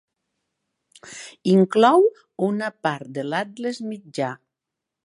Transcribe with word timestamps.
Inclou 1.57 2.09
una 2.51 2.73
part 2.87 3.13
de 3.19 3.27
l'Atles 3.31 3.85
Mitjà. 3.93 4.37